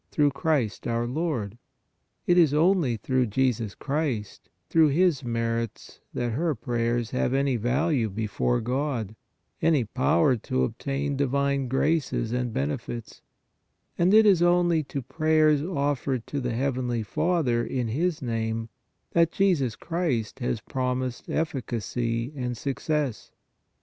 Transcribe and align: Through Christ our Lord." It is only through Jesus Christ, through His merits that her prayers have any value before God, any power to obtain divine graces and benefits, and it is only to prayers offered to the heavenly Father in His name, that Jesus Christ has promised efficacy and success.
Through 0.09 0.31
Christ 0.31 0.87
our 0.87 1.05
Lord." 1.05 1.59
It 2.25 2.35
is 2.35 2.55
only 2.55 2.97
through 2.97 3.27
Jesus 3.27 3.75
Christ, 3.75 4.49
through 4.67 4.87
His 4.87 5.23
merits 5.23 5.99
that 6.11 6.31
her 6.31 6.55
prayers 6.55 7.11
have 7.11 7.35
any 7.35 7.55
value 7.55 8.09
before 8.09 8.61
God, 8.61 9.15
any 9.61 9.83
power 9.83 10.35
to 10.37 10.63
obtain 10.63 11.15
divine 11.15 11.67
graces 11.67 12.31
and 12.31 12.51
benefits, 12.51 13.21
and 13.95 14.11
it 14.11 14.25
is 14.25 14.41
only 14.41 14.81
to 14.85 15.03
prayers 15.03 15.61
offered 15.61 16.25
to 16.25 16.39
the 16.39 16.55
heavenly 16.55 17.03
Father 17.03 17.63
in 17.63 17.89
His 17.89 18.23
name, 18.23 18.69
that 19.11 19.31
Jesus 19.31 19.75
Christ 19.75 20.39
has 20.39 20.61
promised 20.61 21.29
efficacy 21.29 22.33
and 22.35 22.57
success. 22.57 23.29